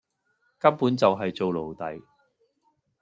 [0.57, 2.01] 根本就係做奴隸